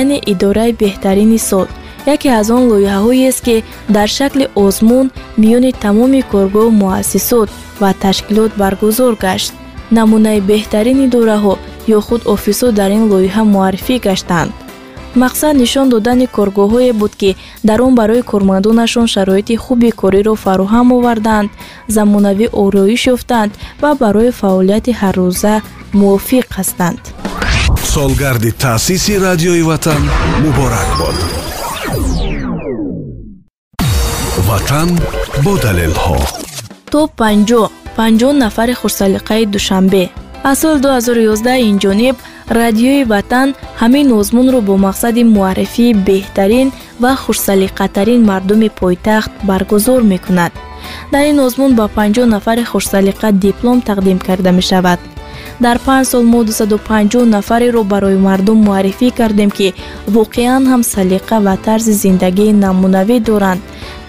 яъне 0.00 0.18
идораи 0.32 0.72
беҳтарини 0.82 1.40
сол 1.48 1.66
яке 2.06 2.28
аз 2.40 2.50
он 2.50 2.62
лоиҳаҳоест 2.72 3.40
ки 3.46 3.56
дар 3.88 4.08
шакли 4.08 4.46
озмун 4.54 5.06
миёни 5.40 5.72
тамоми 5.84 6.22
коргоҳу 6.32 6.70
муассисот 6.82 7.48
ва 7.80 7.90
ташкилот 8.02 8.52
баргузор 8.62 9.14
гашт. 9.24 9.52
Намунаи 9.98 10.40
беҳтарини 10.50 11.06
идораҳо 11.08 11.54
ё 11.96 12.00
худ 12.06 12.22
офисҳо 12.34 12.68
дар 12.78 12.90
ин 12.98 13.04
лоиҳа 13.12 13.42
муаррифӣ 13.54 13.96
гаштанд. 14.06 14.50
Мақсад 15.22 15.54
нишон 15.62 15.86
додани 15.88 16.26
коргоҳҳое 16.36 16.92
буд 17.00 17.12
ки 17.20 17.30
дар 17.68 17.78
он 17.86 17.94
барои 18.00 18.22
кормандонашон 18.22 19.06
шароити 19.14 19.54
хуби 19.64 19.90
кориро 20.00 20.34
фароҳам 20.44 20.86
оварданд 20.96 21.50
замонавӣ 21.96 22.46
ороиш 22.62 23.02
ёфтанд 23.14 23.50
ва 23.82 23.90
барои 24.02 24.30
фаъолияти 24.40 24.92
ҳаррӯза 25.00 25.54
мувофиқ 26.00 26.46
ҳастанд. 26.58 27.00
Солгарди 27.94 28.50
таъсиси 28.52 29.14
радиои 29.26 29.62
ватан 29.62 30.02
муборак 30.42 30.90
бод 31.00 31.16
ватан 34.50 34.90
бо 35.44 35.52
далелҳо. 35.64 36.16
То 36.92 37.00
панҷоҳ 37.20 37.66
панҷоҳ 37.98 38.32
нафари 38.44 38.74
хушсалиқаи 38.80 39.44
душанбе. 39.54 40.04
Аз 40.50 40.56
соли 40.60 40.78
2011 40.84 41.68
инҷониб 41.70 42.16
радиои 42.58 43.02
ватан 43.12 43.48
ҳамин 43.80 44.06
озмунро 44.20 44.60
бо 44.68 44.74
мақсади 44.86 45.22
муаррифии 45.36 45.98
беҳтарин 46.08 46.68
ва 47.02 47.12
хушсалиқатарин 47.24 48.20
мардуми 48.30 48.68
пойтахт 48.80 49.32
баргузор 49.48 50.00
мекунад. 50.12 50.52
Дар 51.12 51.24
ин 51.30 51.38
озмун 51.46 51.72
ба 51.80 51.86
50 51.96 52.26
нафари 52.34 52.64
хушсалиқа 52.72 53.28
диплом 53.44 53.78
тақдим 53.88 54.18
карда 54.26 54.50
мешавад 54.58 55.00
дар 55.64 55.78
панҷ 55.86 56.04
сол 56.12 56.24
мо 56.32 56.40
250 56.44 57.24
нафареро 57.36 57.82
барои 57.92 58.18
мардум 58.26 58.58
муаррифӣ 58.66 59.08
кардем 59.18 59.50
ки 59.58 59.68
воқеан 60.16 60.62
ҳам 60.70 60.82
салиқа 60.94 61.36
ва 61.46 61.54
тарзи 61.66 61.94
зиндагии 62.04 62.58
намунавӣ 62.64 63.16
доранд. 63.28 63.60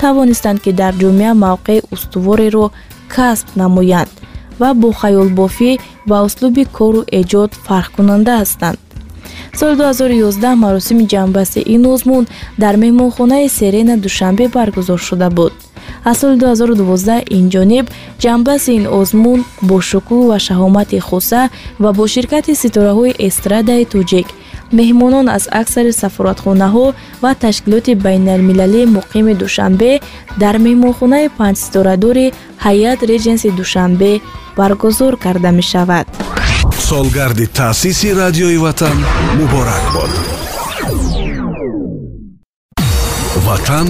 Тавонистанд 0.01 0.60
ки 0.63 0.72
дар 0.81 0.93
ҷомеа 1.01 1.34
мавқеи 1.46 1.86
устувореро 1.96 2.65
касб 3.15 3.48
намоянд 3.62 4.12
ва 4.60 4.70
бо 4.81 4.89
хаёлбофӣ 5.01 5.72
ва 6.10 6.17
услуби 6.27 6.63
кору 6.77 7.01
эҷод 7.20 7.51
фарқкунанда 7.65 8.34
ҳастанд. 8.41 8.79
Соли 9.60 9.75
2011 9.75 10.55
маросими 10.63 11.05
ҷанббастии 11.13 11.67
ин 11.75 11.84
озмун 11.93 12.24
дар 12.63 12.75
меҳмонхонаи 12.84 13.48
серена 13.58 13.96
душанбе 14.05 14.46
баргузор 14.55 15.00
шуда 15.08 15.29
буд 15.38 15.53
аз 16.05 16.17
соли 16.20 16.38
2012 16.38 17.24
инҷониб 17.39 17.86
ҷанбаси 18.24 18.72
ин 18.79 18.86
озмун 19.00 19.39
бо 19.70 19.77
шукӯҳ 19.89 20.22
ва 20.29 20.38
шаҳомати 20.48 21.00
хуса 21.08 21.41
ва 21.84 21.89
бо 21.98 22.03
ширкати 22.13 22.53
ситораҳои 22.63 23.17
эстрадаи 23.27 23.86
тоҷик 23.93 24.27
меҳмонон 24.77 25.25
аз 25.38 25.43
аксари 25.62 25.91
сафоратхонаҳо 26.01 26.86
ва 27.24 27.31
ташкилоти 27.43 27.93
байналмилалии 28.05 28.91
муқими 28.98 29.34
душанбе 29.43 29.91
дар 30.41 30.55
меҳмонхонаи 30.65 31.31
панҷситорадори 31.39 32.27
ҳаят 32.65 33.00
реҷенси 33.12 33.50
душанбе 33.60 34.12
баргузор 34.60 35.13
карда 35.25 35.51
мешавад. 35.60 36.08
Солгарди 36.89 37.46
таъсиси 37.60 38.10
радиои 38.22 38.58
ватан 38.65 38.98
муборак 39.38 39.86
бод 39.96 40.13
ватан 43.46 43.88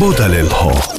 бо 0.00 0.08
далелҳо 0.20 0.97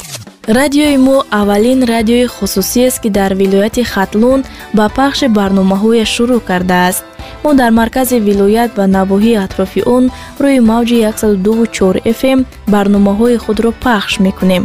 радиои 0.50 0.98
мо 0.98 1.18
аввалин 1.30 1.84
радиои 1.84 2.26
хусусиест 2.26 3.00
ки 3.02 3.10
дар 3.10 3.34
вилояти 3.36 3.84
хатлун 3.84 4.42
ба 4.74 4.86
пахши 4.98 5.28
барномаҳояш 5.38 6.10
шурӯъ 6.16 6.40
кардааст. 6.50 7.04
Мо 7.44 7.54
дар 7.60 7.72
маркази 7.80 8.18
вилоят 8.28 8.72
ва 8.78 8.86
навоҳии 8.98 9.42
атрофи 9.46 9.82
он 9.96 10.04
рӯи 10.44 10.60
мавҷи 10.72 10.98
124 11.04 12.14
фм 12.20 12.40
барномаҳои 12.74 13.38
худро 13.44 13.72
пахш 13.84 14.14
мекунем. 14.26 14.64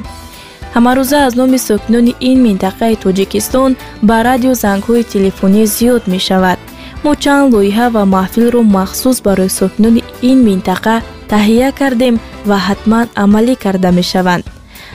Ҳамарӯза 0.74 1.18
аз 1.26 1.34
номи 1.40 1.58
сокинони 1.68 2.12
ин 2.30 2.38
минтақаи 2.46 3.00
тоҷикистон 3.04 3.70
ба 4.08 4.16
радио 4.28 4.52
зангҳои 4.64 5.08
телефонӣ 5.12 5.62
зиёд 5.76 6.02
мешавад. 6.14 6.58
Мо 7.04 7.12
чанд 7.22 7.46
лоиҳа 7.54 7.86
ва 7.94 8.02
маҳфилро 8.16 8.60
махсус 8.76 9.16
барои 9.26 9.54
сокинони 9.60 10.02
ин 10.30 10.38
минтақа 10.48 10.96
таҳия 11.32 11.70
кардем 11.80 12.14
ва 12.48 12.56
ҳатман 12.66 13.06
амалӣ 13.24 13.54
карда 13.64 13.90
мешаванд 14.00 14.44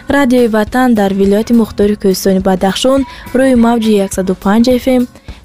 радиои 0.10 0.48
ватан 0.48 0.94
дар 0.94 1.12
вилояти 1.14 1.54
мухтори 1.54 1.96
кӯҳистони 2.02 2.42
бадахшон 2.50 3.02
рӯи 3.38 3.56
мавҷи 3.66 3.94
15 4.00 4.80
фм 4.86 5.04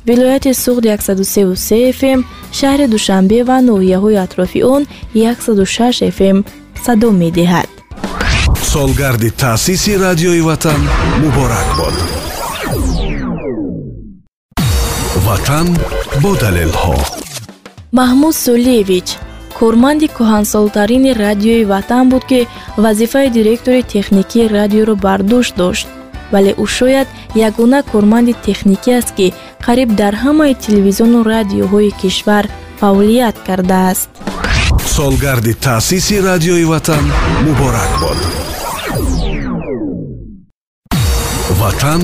вилояти 0.08 0.50
суғд 0.64 0.84
13 0.86 1.92
фм 1.98 2.20
шаҳри 2.58 2.86
душанбе 2.94 3.38
ва 3.48 3.58
ноҳияҳои 3.68 4.16
атрофи 4.24 4.60
он 4.74 4.82
16 5.14 6.10
фм 6.18 6.36
садо 6.84 7.10
медиҳад. 7.22 7.68
Солгарди 8.72 9.30
таъсиси 9.30 9.92
радиои 10.04 10.40
ватан 10.48 10.80
муборак 11.20 11.68
бод 11.78 11.96
ватан 15.26 15.66
бо 16.22 16.30
далелҳо. 16.42 16.96
Маҳмуд 17.98 18.34
сулиевич 18.44 19.08
корманди 19.58 20.08
кӯҳансолтарини 20.16 21.12
радиои 21.24 21.64
ватан 21.72 22.04
буд 22.12 22.24
ки 22.30 22.40
вазифаи 22.84 23.28
директори 23.38 23.82
техникии 23.94 24.50
радиоро 24.56 24.94
бар 25.06 25.20
дӯш 25.30 25.46
дошт. 25.60 25.86
Вале 26.32 26.52
ӯ 26.64 26.66
шояд 26.76 27.08
ягона 27.48 27.80
корманди 27.92 28.34
техникӣ 28.46 28.92
аст 29.00 29.10
ки 29.16 29.26
қариб 29.66 29.90
дар 30.00 30.14
ҳамаи 30.24 30.54
телевизиону 30.64 31.18
радиоҳои 31.32 31.90
кишвар 32.00 32.44
фаъолият 32.80 33.36
кардааст 33.46 34.08
солгарди 34.96 35.54
таъсиси 35.54 36.16
радиои 36.28 36.64
ватан 36.72 37.04
муборак 37.44 37.92
бод 38.02 38.18
ватан 41.60 42.02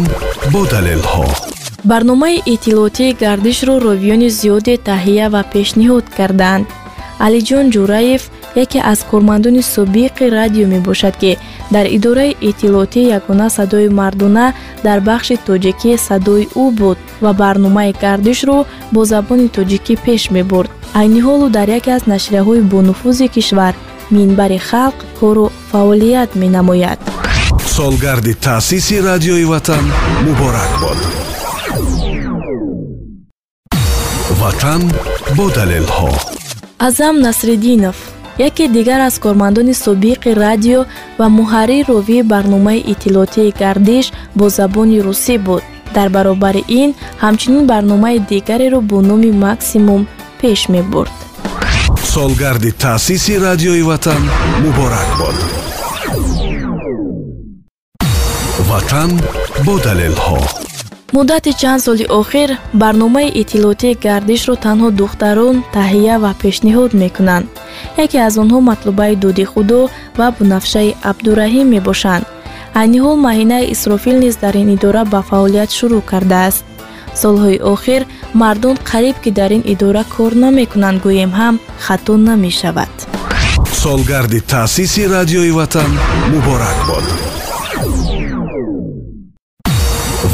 бо 0.52 0.60
далелҳо. 0.72 1.26
Барномаи 1.90 2.42
иттилоотии 2.54 3.16
гардишро 3.22 3.74
ровиёни 3.86 4.28
зиёде 4.38 4.74
таҳия 4.88 5.26
ва 5.34 5.42
пешниҳод 5.52 6.06
карданд 6.16 6.66
алиҷон 7.26 7.66
ҷураев 7.74 8.22
яке 8.64 8.78
аз 8.92 9.00
кормандони 9.10 9.62
собиқи 9.74 10.24
радио 10.38 10.66
мебошад 10.74 11.14
ки 11.22 11.32
дар 11.74 11.86
идораи 11.96 12.36
иттилоотӣ 12.48 13.00
ягона 13.18 13.48
садои 13.56 13.88
мардона 14.00 14.46
дар 14.86 14.98
бахши 15.08 15.36
тоҷикӣ 15.48 15.92
садои 16.08 16.44
ӯ 16.62 16.64
буд 16.78 16.98
ва 17.24 17.32
барномаи 17.40 17.92
гардишро 18.02 18.58
бо 18.94 19.00
забони 19.12 19.48
тоҷикӣ 19.56 19.94
пеш 20.04 20.22
мебурд. 20.34 20.70
Айни 21.00 21.20
ҳолу 21.26 21.46
дар 21.56 21.68
яке 21.78 21.90
аз 21.98 22.04
нашрияҳои 22.12 22.66
бонуфузи 22.72 23.26
кишвар 23.34 23.74
минбари 24.16 24.58
халқ 24.68 24.96
кору 25.20 25.46
фаъолият 25.70 26.30
менамояд. 26.42 27.00
Солгарди 27.76 28.34
таъсиси 28.34 28.96
радиои 29.08 29.44
ватан 29.52 29.84
муборак 30.24 30.72
бод 30.82 31.00
ватан 34.40 34.82
бо 35.36 35.44
далелҳо 35.56 36.39
азам 36.86 37.20
насриддинов 37.20 37.96
яке 38.38 38.68
дигар 38.68 39.00
аз 39.00 39.18
кормандони 39.18 39.74
собиқи 39.74 40.36
радио 40.36 40.80
ва 41.18 41.26
муҳаррир 41.38 41.84
ровии 41.88 42.22
барномаи 42.22 42.84
иттилоотии 42.92 43.54
гардиш 43.60 44.06
бо 44.36 44.48
забони 44.48 44.98
русӣ 45.06 45.38
буд. 45.46 45.62
Дар 45.94 46.08
баробари 46.16 46.62
ин 46.68 46.90
ҳамчунин 47.22 47.64
барномаи 47.72 48.18
дигареро 48.30 48.80
бо 48.80 48.98
номи 49.08 49.30
максимум 49.46 50.00
пеш 50.40 50.60
мебурд. 50.68 51.14
Солгарди 52.14 52.72
таъсиси 52.72 53.34
радиои 53.46 53.82
ватан 53.82 54.22
муборак 54.62 55.08
бод 55.20 55.36
ватан 58.68 59.10
бо 59.66 59.74
далелҳо 59.86 60.38
муддати 61.12 61.52
чанд 61.60 61.82
соли 61.82 62.06
охир 62.20 62.50
барномаи 62.72 63.28
иттилоотии 63.40 63.98
гардишро 64.04 64.54
танҳо 64.66 64.88
духтарон 65.00 65.56
таҳия 65.76 66.16
ва 66.24 66.32
пешниҳод 66.42 66.90
мекунанд. 67.02 67.46
Яке 68.04 68.18
аз 68.26 68.34
онҳо 68.42 68.58
матлубаи 68.70 69.14
дуди 69.22 69.44
худо 69.52 69.80
ва 70.18 70.28
бунафшаи 70.36 70.96
абдураҳим 71.10 71.66
мебошанд. 71.74 72.24
Айни 72.80 72.98
ҳол 73.04 73.16
маҳинаи 73.26 73.70
исрофил 73.74 74.16
низ 74.24 74.34
дар 74.42 74.54
ин 74.62 74.68
идора 74.76 75.02
ба 75.12 75.20
фаъолият 75.28 75.70
шурӯъ 75.78 76.00
кардааст. 76.10 76.64
Солҳои 77.22 77.58
охир 77.74 78.02
мардон 78.40 78.76
қариб 78.90 79.16
ки 79.22 79.30
дар 79.38 79.50
ин 79.56 79.62
идора 79.74 80.02
кор 80.14 80.32
намекунанд 80.44 80.98
гӯем 81.04 81.32
ҳам 81.40 81.54
хато 81.84 82.14
намешавад. 82.28 82.92
Солгарди 83.82 84.40
таъсиси 84.52 85.02
радиои 85.14 85.52
ватан 85.58 85.90
муборак 86.30 86.78
бод 86.88 87.06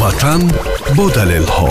ватан 0.07 0.43
бо 0.97 1.05
далелҳо. 1.19 1.71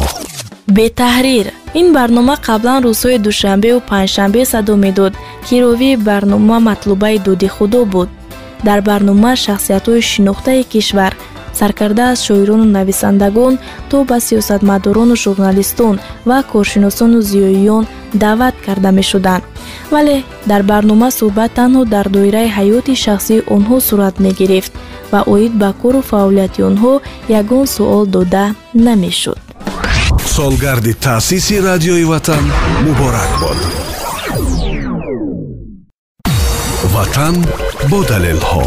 Бетаҳрир. 0.77 1.45
Ин 1.79 1.87
барнома 1.97 2.35
қаблан 2.47 2.79
рӯзҳои 2.85 3.17
душанбеу 3.27 3.77
панҷшанбе 3.89 4.41
садо 4.51 4.75
медод 4.85 5.13
ки 5.45 5.55
ровии 5.63 5.95
барнома 6.07 6.57
матлубаи 6.69 7.17
дуди 7.25 7.49
худо 7.55 7.81
буд. 7.93 8.09
Дар 8.67 8.79
барнома 8.89 9.31
шахсиятҳои 9.45 10.01
шинохтаи 10.11 10.61
кишвар 10.71 11.13
саркарда 11.59 12.03
аз 12.11 12.19
шоирону 12.27 12.65
нависандагон 12.77 13.53
то 13.89 13.97
ба 14.09 14.17
сиёсатмадорону 14.27 15.15
журналистон 15.23 15.95
ва 16.29 16.37
коршиносону 16.51 17.19
зиёиён 17.31 17.83
даъват 18.23 18.55
карда 18.65 18.91
мешуданд. 18.99 19.43
Вале 19.93 20.17
дар 20.49 20.61
барнома 20.71 21.09
суҳбат 21.19 21.51
танҳо 21.59 21.81
дар 21.93 22.05
доираи 22.15 22.49
ҳаёти 22.57 22.93
шахсии 23.05 23.45
онҳо 23.55 23.77
сурат 23.87 24.15
мегирифт 24.25 24.71
ва 25.15 25.21
оид 25.33 25.53
ба 25.61 25.69
кору 25.81 26.01
фаъолияти 26.11 26.61
онҳо 26.69 26.93
ягон 27.39 27.65
суол 27.75 28.05
дода 28.15 28.45
намешуд. 28.85 29.39
Солгарди 30.35 30.93
таъсиси 31.05 31.55
радиои 31.67 32.05
ватан 32.11 32.45
муборак 32.85 33.31
бод. 33.41 33.59
Ватан 36.93 37.35
бо 37.89 37.99
далелҳо. 38.11 38.63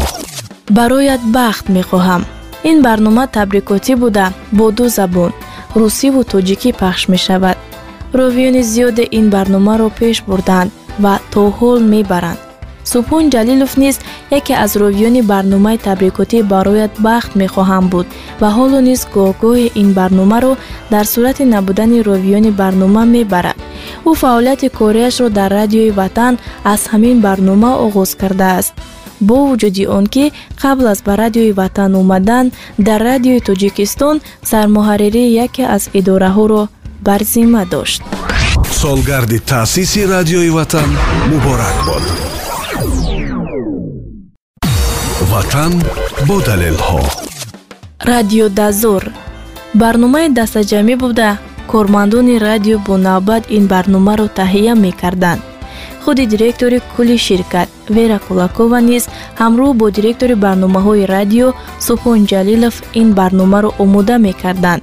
Бароят 0.77 1.23
бахт 1.37 1.65
мехоҳам. 1.77 2.21
Ин 2.69 2.77
барнома 2.85 3.25
табрикотӣ 3.37 3.93
буда 4.03 4.27
бо 4.57 4.65
ду 4.77 4.85
забон 4.97 5.31
русиву 5.79 6.21
тоҷикӣ 6.31 6.71
пахш 6.81 7.01
мешавад. 7.13 7.57
Ровиёни 8.17 8.61
зиёде 8.71 9.05
ин 9.17 9.25
барномаро 9.35 9.89
пеш 9.99 10.17
бурданд 10.29 10.69
ва 11.03 11.13
то 11.31 11.41
ҳол 11.57 11.79
мебаранд 11.93 12.39
субҳон 12.91 13.25
ҷалилов 13.33 13.73
низ 13.83 13.95
яке 14.39 14.53
аз 14.63 14.71
ровиёни 14.81 15.21
барномаи 15.31 15.77
табрикотии 15.87 16.47
бароят 16.53 16.93
бахт 17.07 17.31
мехоҳам 17.41 17.85
буд 17.91 18.07
ва 18.41 18.49
ҳоло 18.57 18.79
низ 18.89 19.01
гоҳ-гоҳе 19.15 19.67
ин 19.81 19.89
барномаро 19.99 20.53
дар 20.93 21.05
сурати 21.13 21.43
набудани 21.53 21.99
ровиёни 22.09 22.51
барнома 22.61 23.03
мебарад. 23.15 23.57
Ӯ 24.09 24.11
фаъолияти 24.21 24.67
корияшро 24.79 25.27
дар 25.37 25.49
радиои 25.59 25.91
ватан 25.99 26.33
аз 26.73 26.81
ҳамин 26.91 27.17
барнома 27.25 27.71
оғоз 27.85 28.11
кардааст. 28.21 28.73
Бо 29.27 29.37
вуҷуди 29.49 29.83
он 29.97 30.05
ки 30.13 30.25
қабл 30.61 30.85
аз 30.93 30.99
ба 31.07 31.13
радиои 31.23 31.51
ватан 31.61 31.91
омадан 32.01 32.45
дар 32.87 32.99
радиои 33.09 33.45
тоҷикистон 33.47 34.15
сармуҳарририи 34.51 35.35
яке 35.45 35.63
аз 35.75 35.83
идораҳоро 35.99 36.61
бар 37.07 37.21
зимма 37.33 37.63
дошт. 37.73 38.01
Солгарди 38.81 39.39
таъсиси 39.39 40.01
радиои 40.13 40.49
ватан 40.57 40.89
муборак 41.29 41.77
бод 41.87 42.03
ватан 45.33 45.73
бо 46.27 46.35
далелҳо. 46.47 47.01
Радиодазор 48.11 49.03
барномаи 49.81 50.27
дастаҷамӣ 50.39 50.95
буда. 51.03 51.29
Кормандони 51.71 52.35
радио 52.47 52.77
бо 52.87 52.93
навбат 53.07 53.43
ин 53.57 53.63
барномаро 53.73 54.27
таҳия 54.39 54.73
мекарданд. 54.85 55.41
Худи 56.03 56.23
директори 56.33 56.77
кулли 56.93 57.17
ширкат 57.27 57.69
вера 57.95 58.17
кулакова 58.27 58.79
низ 58.89 59.03
ҳамроҳ 59.41 59.71
бо 59.79 59.85
директори 59.97 60.35
барномаҳои 60.45 61.09
радио 61.15 61.47
субҳон 61.87 62.19
ҷалилов 62.31 62.75
ин 63.01 63.09
барномаро 63.19 63.69
омода 63.83 64.15
мекарданд. 64.27 64.81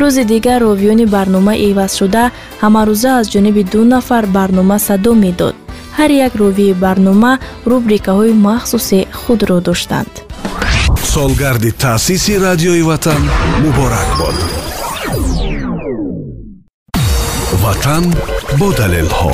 Рӯзи 0.00 0.22
дигар 0.32 0.60
ровиёни 0.68 1.06
барнома 1.14 1.54
ивазшуда 1.68 2.24
ҳамарӯза 2.62 3.10
аз 3.20 3.26
ҷониби 3.32 3.62
ду 3.72 3.80
нафар 3.94 4.24
барнома 4.36 4.76
садо 4.88 5.12
медод 5.24 5.54
ҳар 5.98 6.10
як 6.26 6.32
ровии 6.42 6.78
барнома 6.82 7.32
рубрикаҳои 7.70 8.32
махсуси 8.46 9.00
худро 9.20 9.58
доштанд. 9.68 10.12
Солгарди 11.12 11.70
таъсиси 11.82 12.34
радиои 12.46 12.82
ватан 12.90 13.22
муборак 13.62 14.10
бод 14.20 14.36
ватан 17.62 18.04
бо 18.58 18.68
далелҳо. 18.80 19.32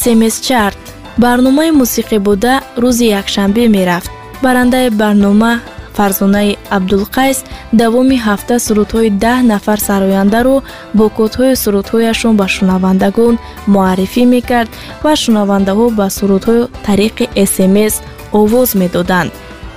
Смс 0.00 0.36
чарт 0.46 0.82
барномаи 1.24 1.70
мусиқӣ 1.80 2.18
буда 2.26 2.54
рӯзи 2.82 3.06
якшанбе 3.20 3.64
мерафт. 3.76 4.10
Барандаи 4.44 4.88
барнома 5.00 5.52
фарзонаи 5.96 6.58
абдулқайс 6.76 7.38
давоми 7.80 8.16
ҳафта 8.26 8.54
сурудҳои 8.66 9.10
даҳ 9.24 9.40
нафар 9.52 9.78
сарояндаро 9.88 10.56
бо 10.98 11.06
кодҳои 11.18 11.54
сурудҳояшон 11.62 12.34
ба 12.40 12.46
шунавандагон 12.54 13.34
муаррифӣ 13.74 14.22
мекард 14.34 14.70
ва 15.04 15.12
шунавандаҳо 15.22 15.86
ба 15.98 16.06
сурудҳо 16.18 16.56
тариқи 16.86 17.24
смс 17.52 17.94
овоз 18.40 18.68
медоданд. 18.82 19.32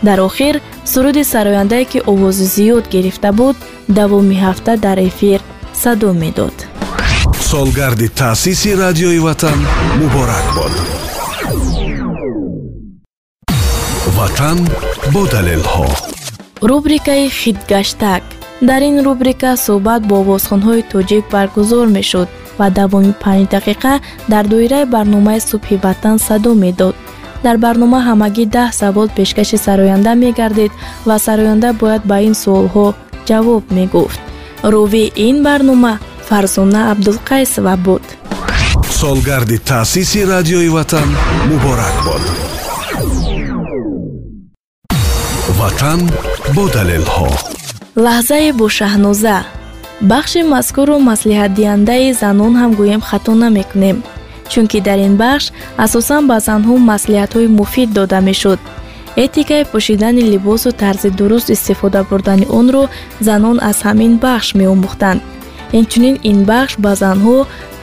Дар 0.08 0.20
охир 0.30 0.56
суруди 0.92 1.24
сарояндае 1.34 1.86
ки 1.92 2.00
овози 2.12 2.46
зиёд 2.56 2.86
гирифта 2.94 3.32
буд 3.40 3.56
давоми 3.98 4.36
ҳафта 4.46 4.72
дар 4.86 4.98
эфир 5.10 5.40
садо 5.82 6.10
медод. 6.24 6.56
Солгарди 7.52 8.08
таъсиси 8.20 8.72
радиои 8.84 9.20
ватан 9.28 9.60
муборак 10.00 10.48
бод 10.58 10.74
ватан 14.30 14.60
бо 15.14 15.22
далелҳо. 15.34 15.86
Рубрикаи 16.70 17.26
хитгаштак 17.40 18.24
дар 18.70 18.82
ин 18.90 18.98
рубрика 19.08 19.52
суҳбат 19.66 20.02
бо 20.10 20.16
овозхонҳои 20.22 20.88
тоҷик 20.94 21.24
баргузор 21.36 21.88
мешуд 21.98 22.28
ва 22.60 22.68
давоми 22.80 23.14
панҷ 23.24 23.46
дақиқа 23.56 23.94
дар 24.32 24.44
доираи 24.54 24.86
барномаи 24.96 25.40
субҳи 25.50 25.76
ватан 25.86 26.18
садо 26.28 26.52
медод. 26.64 26.96
Дар 27.46 27.56
барнома 27.64 28.00
ҳамагӣ 28.10 28.46
даҳ 28.56 28.70
савол 28.82 29.08
пешкаши 29.18 29.58
сароянда 29.66 30.12
мегардид 30.24 30.72
ва 31.08 31.16
сароянда 31.26 31.70
бояд 31.82 32.04
ба 32.12 32.18
ин 32.28 32.36
суолҳо 32.44 32.88
ҷавоб 33.28 33.64
мегуфт. 33.78 34.22
Рӯвии 34.74 35.14
ин 35.28 35.38
барнома 35.48 35.94
фарзона 36.28 36.82
абдулқайсова 36.92 37.76
буд. 37.86 38.04
Солгарди 39.00 39.58
таъсиси 39.70 40.22
радиои 40.32 40.70
ватан 40.78 41.10
муборак 41.50 41.98
бод 42.08 42.24
ватан 45.70 46.02
бо 46.56 46.64
далелҳо. 46.76 47.30
Лаҳзае 48.06 48.52
бо 48.60 48.66
шаҳноза 48.78 49.38
бахши 50.12 50.42
мазкурро 50.54 50.98
маслиҳатдиҳандаи 51.10 52.08
занон 52.22 52.54
ҳам 52.62 52.72
гӯем 52.80 53.02
хато 53.10 53.34
намекунем 53.44 53.98
чунки 54.52 54.80
дар 54.88 55.00
ин 55.08 55.16
бахш 55.24 55.46
асосан 55.86 56.24
ба 56.30 56.38
занҳо 56.48 56.74
маслиҳатҳои 56.92 57.54
муфид 57.60 57.90
дода 57.98 58.20
мешуд. 58.30 58.60
Этикаи 59.24 59.64
пӯшидани 59.72 60.24
либосу 60.32 60.70
тарзи 60.82 61.10
дуруст 61.20 61.48
истифода 61.56 62.02
бурдани 62.10 62.46
онро 62.60 62.84
занон 63.28 63.58
аз 63.70 63.78
ҳамин 63.88 64.14
бахш 64.26 64.48
меомӯхтанд. 64.60 65.22
Инчунин 65.80 66.16
ин 66.32 66.40
бахш 66.52 66.74
ба 66.84 66.92
занҳо 67.04 67.38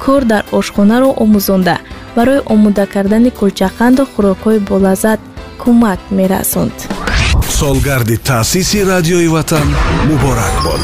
кор 0.05 0.23
дар 0.33 0.43
ошхонаро 0.59 1.11
омӯзонда 1.25 1.77
барои 2.17 2.41
омода 2.53 2.85
кардани 2.95 3.31
кулчақанду 3.39 4.03
хӯрокҳои 4.13 4.59
болаззат 4.71 5.21
кӯмак 5.63 6.01
мерасонд 6.19 6.77
солгарди 7.59 8.17
таъсиси 8.17 8.85
радиои 8.85 9.29
ватан 9.29 9.69
муборак 10.07 10.63
бод 10.65 10.81